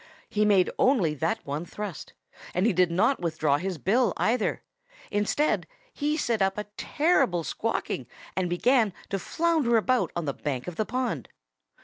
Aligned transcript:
He 0.27 0.45
made 0.45 0.71
only 0.79 1.13
that 1.13 1.45
one 1.45 1.63
thrust. 1.63 2.13
And 2.55 2.65
he 2.65 2.73
did 2.73 2.89
not 2.89 3.19
withdraw 3.19 3.57
his 3.57 3.77
bill, 3.77 4.13
either. 4.17 4.63
Instead 5.11 5.67
he 5.93 6.17
set 6.17 6.41
up 6.41 6.57
a 6.57 6.63
terrible 6.75 7.43
squawking 7.43 8.07
and 8.35 8.49
began 8.49 8.93
to 9.09 9.19
flounder 9.19 9.77
about 9.77 10.11
on 10.15 10.25
the 10.25 10.33
bank 10.33 10.67
of 10.67 10.75
the 10.75 10.85
pond. 10.87 11.29